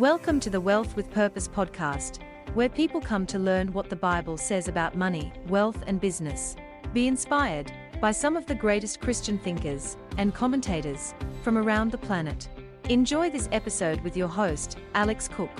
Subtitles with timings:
[0.00, 2.20] Welcome to the Wealth with Purpose podcast,
[2.54, 6.56] where people come to learn what the Bible says about money, wealth, and business.
[6.94, 12.48] Be inspired by some of the greatest Christian thinkers and commentators from around the planet.
[12.88, 15.50] Enjoy this episode with your host, Alex Cook.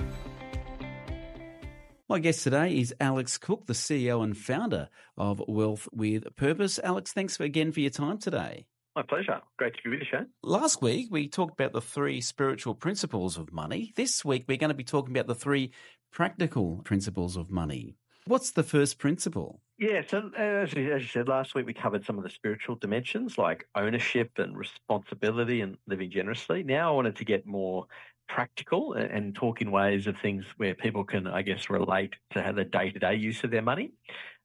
[2.09, 4.89] My guest today is Alex Cook, the CEO and founder
[5.19, 6.79] of Wealth with Purpose.
[6.83, 8.65] Alex, thanks again for your time today.
[8.95, 9.39] My pleasure.
[9.57, 10.27] Great to be with you, Shane.
[10.43, 13.93] Last week, we talked about the three spiritual principles of money.
[13.95, 15.71] This week, we're going to be talking about the three
[16.11, 17.95] practical principles of money.
[18.25, 19.61] What's the first principle?
[19.77, 22.29] Yeah, so uh, as you, as you said last week, we covered some of the
[22.29, 26.61] spiritual dimensions like ownership and responsibility and living generously.
[26.61, 27.87] Now I wanted to get more
[28.27, 32.51] practical and talk in ways of things where people can, I guess, relate to how
[32.51, 33.91] the day to day use of their money.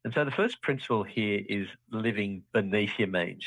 [0.05, 3.45] And so the first principle here is living beneath your means.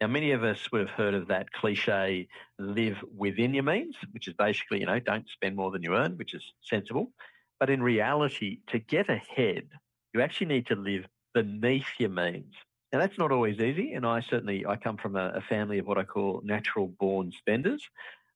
[0.00, 2.28] Now, many of us would have heard of that cliche,
[2.58, 6.18] live within your means, which is basically, you know, don't spend more than you earn,
[6.18, 7.12] which is sensible.
[7.58, 9.68] But in reality, to get ahead,
[10.12, 12.52] you actually need to live beneath your means.
[12.92, 13.94] Now, that's not always easy.
[13.94, 17.32] And I certainly, I come from a, a family of what I call natural born
[17.32, 17.82] spenders.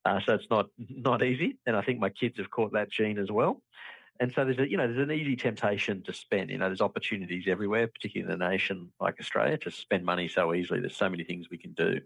[0.03, 1.59] Uh, so it's not, not easy.
[1.67, 3.61] And I think my kids have caught that gene as well.
[4.21, 6.51] And so there's a, you know, there's an easy temptation to spend.
[6.51, 10.53] You know, there's opportunities everywhere, particularly in a nation like Australia, to spend money so
[10.53, 10.79] easily.
[10.79, 11.99] There's so many things we can do.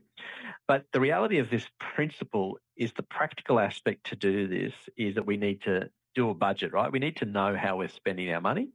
[0.65, 5.25] But the reality of this principle is the practical aspect to do this is that
[5.25, 6.89] we need to do a budget, right?
[6.89, 8.69] We need to know how we're spending our money.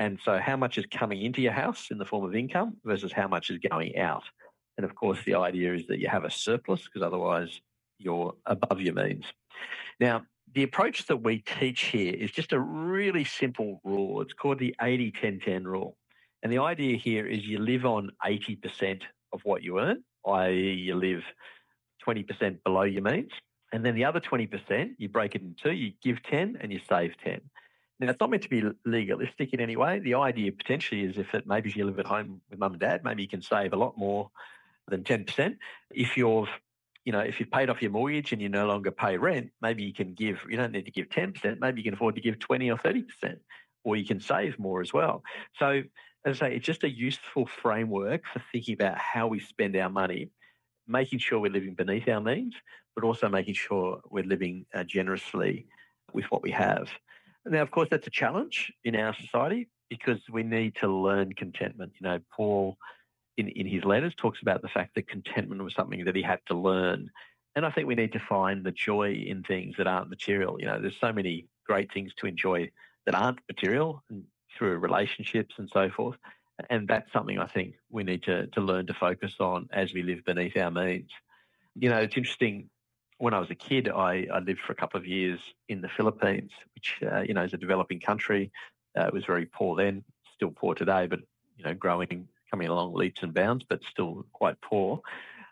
[0.00, 3.12] And so how much is coming into your house in the form of income versus
[3.12, 4.24] how much is going out.
[4.78, 7.60] And of course, the idea is that you have a surplus because otherwise
[7.98, 9.26] you're above your means.
[10.00, 10.22] Now,
[10.54, 14.20] the approach that we teach here is just a really simple rule.
[14.20, 15.96] It's called the 80 10 10 rule.
[16.42, 20.94] And the idea here is you live on 80% of what you earn, i.e., you
[20.94, 21.22] live
[22.06, 23.30] 20% below your means.
[23.72, 26.80] And then the other 20%, you break it in two, you give 10 and you
[26.88, 27.40] save 10.
[28.00, 29.98] Now, it's not meant to be legalistic in any way.
[29.98, 32.80] The idea potentially is if it maybe if you live at home with mum and
[32.80, 34.30] dad, maybe you can save a lot more
[34.88, 35.56] than 10%.
[35.90, 36.48] If you're
[37.04, 39.82] you know, if you've paid off your mortgage and you no longer pay rent, maybe
[39.82, 42.38] you can give, you don't need to give 10%, maybe you can afford to give
[42.38, 43.04] 20 or 30%,
[43.84, 45.22] or you can save more as well.
[45.58, 45.82] So,
[46.26, 49.88] as I say, it's just a useful framework for thinking about how we spend our
[49.88, 50.30] money,
[50.86, 52.54] making sure we're living beneath our means,
[52.94, 55.66] but also making sure we're living uh, generously
[56.12, 56.90] with what we have.
[57.46, 61.92] Now, of course, that's a challenge in our society because we need to learn contentment.
[61.98, 62.76] You know, Paul
[63.36, 66.40] in, in his letters talks about the fact that contentment was something that he had
[66.46, 67.10] to learn.
[67.56, 70.60] And I think we need to find the joy in things that aren't material.
[70.60, 72.70] You know, there's so many great things to enjoy
[73.06, 74.02] that aren't material
[74.56, 76.16] through relationships and so forth.
[76.68, 80.02] And that's something I think we need to, to learn to focus on as we
[80.02, 81.10] live beneath our means.
[81.74, 82.68] You know, it's interesting.
[83.18, 85.88] When I was a kid, I, I lived for a couple of years in the
[85.88, 88.50] Philippines, which, uh, you know, is a developing country.
[88.98, 90.04] Uh, it was very poor then,
[90.34, 91.20] still poor today, but,
[91.56, 95.00] you know, growing coming along leaps and bounds, but still quite poor.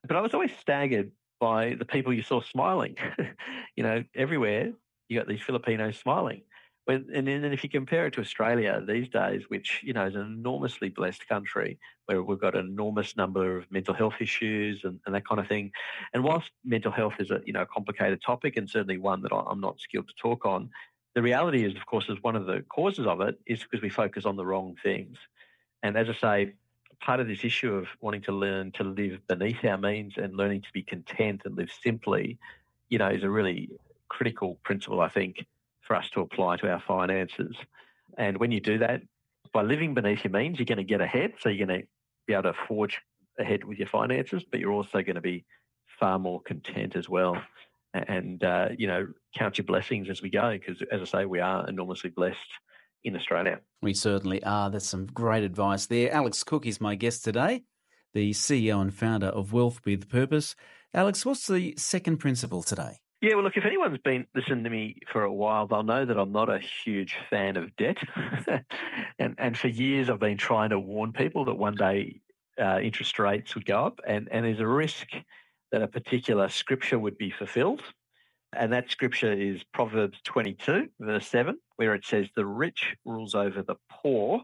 [0.06, 1.10] But I was always staggered
[1.40, 2.96] by the people you saw smiling.
[3.76, 4.72] you know, everywhere
[5.08, 6.42] you got these Filipinos smiling.
[6.84, 10.14] When, and then if you compare it to Australia these days, which you know is
[10.14, 14.98] an enormously blessed country, where we've got an enormous number of mental health issues and,
[15.04, 15.70] and that kind of thing.
[16.14, 19.34] And whilst mental health is a you know a complicated topic and certainly one that
[19.34, 20.70] I'm not skilled to talk on,
[21.14, 23.90] the reality is, of course, is one of the causes of it is because we
[23.90, 25.18] focus on the wrong things.
[25.82, 26.54] And as I say,
[27.00, 30.62] part of this issue of wanting to learn to live beneath our means and learning
[30.62, 32.38] to be content and live simply,
[32.88, 33.70] you know, is a really
[34.08, 35.46] critical principle, I think,
[35.80, 37.56] for us to apply to our finances.
[38.16, 39.02] And when you do that,
[39.52, 41.34] by living beneath your means, you're going to get ahead.
[41.38, 41.86] So you're going to
[42.26, 43.00] be able to forge
[43.38, 45.44] ahead with your finances, but you're also going to be
[45.86, 47.40] far more content as well.
[47.94, 51.40] And, uh, you know, count your blessings as we go, because as I say, we
[51.40, 52.50] are enormously blessed
[53.04, 53.60] in Australia.
[53.82, 54.70] We certainly are.
[54.70, 56.12] That's some great advice there.
[56.12, 57.62] Alex Cook is my guest today,
[58.14, 60.56] the CEO and founder of Wealth with Purpose.
[60.94, 62.98] Alex, what's the second principle today?
[63.20, 66.16] Yeah, well, look, if anyone's been listening to me for a while, they'll know that
[66.16, 67.96] I'm not a huge fan of debt.
[69.18, 72.20] and, and for years, I've been trying to warn people that one day
[72.60, 75.08] uh, interest rates would go up, and, and there's a risk
[75.72, 77.82] that a particular scripture would be fulfilled.
[78.54, 83.62] And that scripture is Proverbs 22, verse 7, where it says, The rich rules over
[83.62, 84.42] the poor,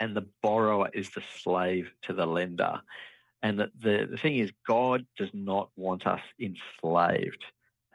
[0.00, 2.80] and the borrower is the slave to the lender.
[3.42, 7.44] And the, the, the thing is, God does not want us enslaved.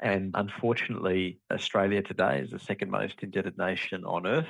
[0.01, 4.47] And unfortunately, Australia today is the second most indebted nation on earth.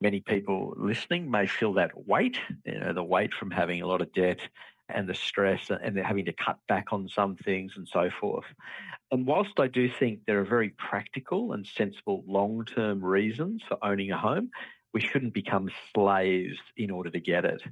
[0.00, 4.00] Many people listening may feel that weight, you know, the weight from having a lot
[4.00, 4.40] of debt
[4.88, 8.46] and the stress and they're having to cut back on some things and so forth.
[9.10, 13.76] And whilst I do think there are very practical and sensible long term reasons for
[13.82, 14.50] owning a home,
[14.94, 17.62] we shouldn't become slaves in order to get it.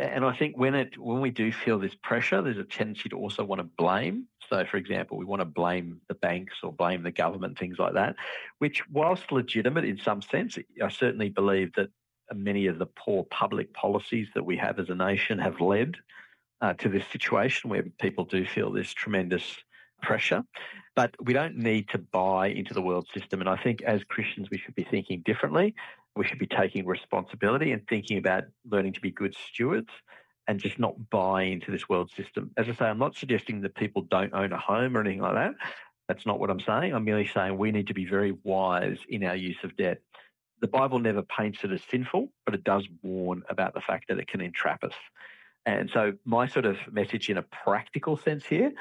[0.00, 3.16] And I think when it when we do feel this pressure, there's a tendency to
[3.16, 4.26] also want to blame.
[4.48, 7.94] So, for example, we want to blame the banks or blame the government, things like
[7.94, 8.16] that,
[8.58, 11.88] which, whilst legitimate in some sense, I certainly believe that
[12.34, 15.96] many of the poor public policies that we have as a nation have led
[16.62, 19.56] uh, to this situation where people do feel this tremendous
[20.02, 20.44] pressure.
[20.94, 23.40] But we don't need to buy into the world system.
[23.40, 25.74] And I think as Christians, we should be thinking differently.
[26.14, 29.88] We should be taking responsibility and thinking about learning to be good stewards
[30.48, 32.50] and just not buy into this world system.
[32.56, 35.34] As I say, I'm not suggesting that people don't own a home or anything like
[35.34, 35.54] that.
[36.08, 36.92] That's not what I'm saying.
[36.92, 40.02] I'm merely saying we need to be very wise in our use of debt.
[40.60, 44.18] The Bible never paints it as sinful, but it does warn about the fact that
[44.18, 44.92] it can entrap us.
[45.64, 48.72] And so, my sort of message in a practical sense here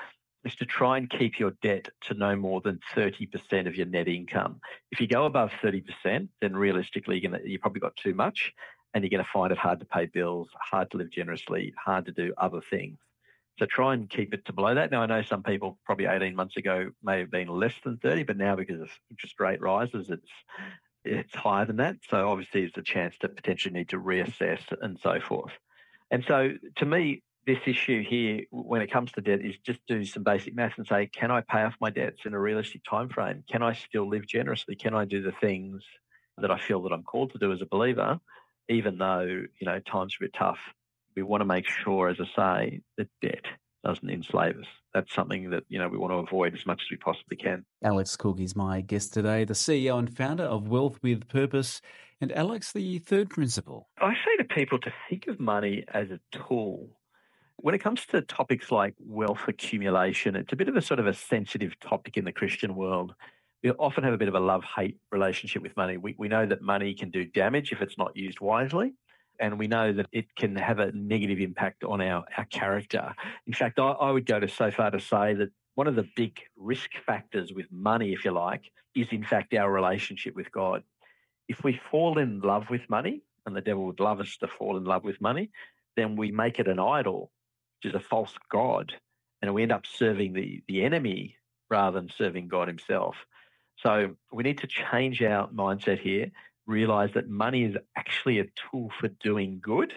[0.44, 4.08] is to try and keep your debt to no more than 30% of your net
[4.08, 4.60] income.
[4.92, 8.54] If you go above 30%, then realistically, you're, gonna, you probably got too much
[8.94, 12.06] and you're going to find it hard to pay bills, hard to live generously, hard
[12.06, 12.98] to do other things.
[13.60, 14.92] So try and keep it to below that.
[14.92, 18.24] Now, I know some people probably 18 months ago may have been less than 30,
[18.24, 20.30] but now because of interest rate rises, it's
[21.04, 21.98] it's higher than that.
[22.10, 25.52] So obviously, it's a chance to potentially need to reassess and so forth.
[26.12, 30.06] And so, to me, this issue here, when it comes to debt, is just do
[30.06, 33.10] some basic math and say, can I pay off my debts in a realistic time
[33.10, 33.44] frame?
[33.52, 34.76] Can I still live generously?
[34.76, 35.84] Can I do the things
[36.38, 38.20] that I feel that I'm called to do as a believer,
[38.70, 40.60] even though you know times are a bit tough?
[41.16, 43.46] We want to make sure, as I say, that debt
[43.84, 44.68] doesn't enslave us.
[44.94, 47.66] That's something that you know we want to avoid as much as we possibly can.
[47.84, 51.82] Alex Cook is my guest today, the CEO and founder of Wealth with Purpose.
[52.20, 53.88] And Alex, the third principle.
[54.00, 56.90] I say to people to think of money as a tool.
[57.62, 61.06] When it comes to topics like wealth accumulation, it's a bit of a sort of
[61.06, 63.14] a sensitive topic in the Christian world.
[63.64, 65.98] We often have a bit of a love hate relationship with money.
[65.98, 68.94] We, we know that money can do damage if it's not used wisely
[69.40, 73.14] and we know that it can have a negative impact on our, our character.
[73.46, 76.08] In fact, I, I would go to so far to say that one of the
[76.16, 80.84] big risk factors with money, if you like, is in fact our relationship with God.
[81.48, 84.78] If we fall in love with money, and the devil would love us to fall
[84.78, 85.50] in love with money,
[85.96, 87.32] then we make it an idol,
[87.84, 88.94] which is a false God,
[89.42, 91.38] and we end up serving the, the enemy
[91.70, 93.16] rather than serving God Himself.
[93.78, 96.32] So we need to change our mindset here
[96.68, 99.94] realize that money is actually a tool for doing good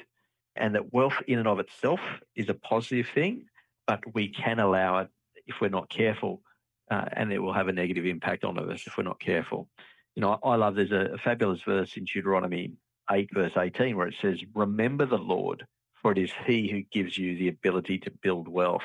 [0.56, 2.00] and that wealth in and of itself
[2.36, 3.46] is a positive thing,
[3.86, 5.08] but we can allow it
[5.46, 6.42] if we're not careful,
[6.90, 9.68] uh, and it will have a negative impact on us if we're not careful.
[10.14, 12.72] You know, I love there's a, a fabulous verse in Deuteronomy
[13.10, 15.66] 8, verse 18, where it says, Remember the Lord,
[16.04, 18.82] for it is He who gives you the ability to build wealth.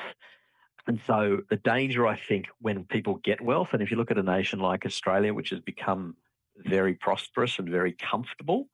[0.86, 4.16] And so the danger, I think, when people get wealth, and if you look at
[4.16, 6.16] a nation like Australia, which has become
[6.56, 8.68] very prosperous and very comfortable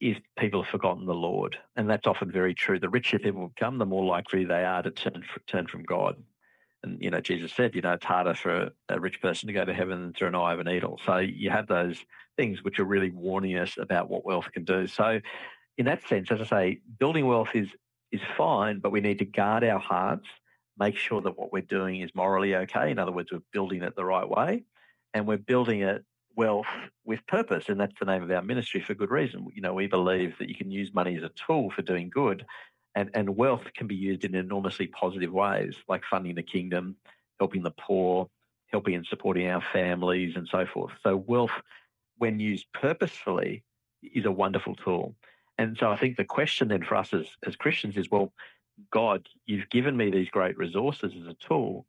[0.00, 1.58] is people have forgotten the Lord.
[1.76, 2.80] And that's often very true.
[2.80, 6.16] The richer people become, the more likely they are to turn, turn from God.
[6.82, 9.66] And, you know, Jesus said, you know, it's harder for a rich person to go
[9.66, 10.98] to heaven than through an eye of a needle.
[11.04, 11.98] So you have those
[12.38, 14.86] things which are really warning us about what wealth can do.
[14.86, 15.20] So,
[15.78, 17.68] in that sense, as I say, building wealth is,
[18.12, 20.26] is fine, but we need to guard our hearts,
[20.78, 22.90] make sure that what we're doing is morally okay.
[22.90, 24.64] In other words, we're building it the right way
[25.14, 26.04] and we're building it
[26.36, 26.66] wealth
[27.04, 27.68] with purpose.
[27.68, 29.46] And that's the name of our ministry for good reason.
[29.54, 32.44] You know, we believe that you can use money as a tool for doing good,
[32.94, 36.96] and, and wealth can be used in enormously positive ways, like funding the kingdom,
[37.38, 38.28] helping the poor,
[38.66, 40.92] helping and supporting our families, and so forth.
[41.02, 41.52] So, wealth,
[42.18, 43.64] when used purposefully,
[44.02, 45.14] is a wonderful tool.
[45.58, 48.32] And so, I think the question then for us as, as Christians is well,
[48.90, 51.86] God, you've given me these great resources as a tool.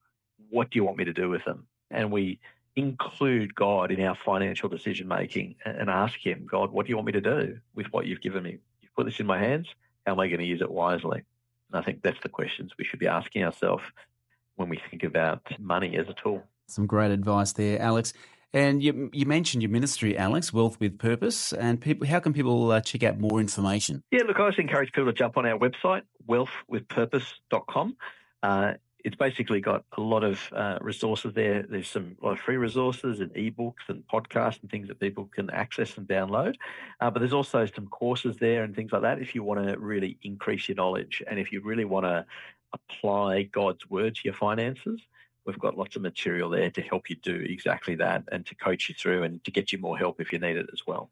[0.49, 1.65] What do you want me to do with them?
[1.89, 2.39] And we
[2.75, 7.07] include God in our financial decision making and ask Him, God, what do you want
[7.07, 8.57] me to do with what you've given me?
[8.81, 9.67] You've put this in my hands.
[10.05, 11.23] How am I going to use it wisely?
[11.71, 13.83] And I think that's the questions we should be asking ourselves
[14.55, 16.43] when we think about money as a tool.
[16.67, 18.13] Some great advice there, Alex.
[18.53, 21.53] And you, you mentioned your ministry, Alex, Wealth with Purpose.
[21.53, 24.03] And people, how can people uh, check out more information?
[24.11, 27.97] Yeah, look, I always encourage people to jump on our website, wealthwithpurpose.com.
[28.43, 31.63] Uh, it's basically got a lot of uh, resources there.
[31.63, 35.49] There's some lot of free resources and ebooks and podcasts and things that people can
[35.49, 36.55] access and download.
[37.01, 39.77] Uh, but there's also some courses there and things like that if you want to
[39.77, 42.25] really increase your knowledge and if you really want to
[42.71, 45.01] apply God's word to your finances.
[45.45, 48.89] We've got lots of material there to help you do exactly that and to coach
[48.89, 51.09] you through and to get you more help if you need it as well.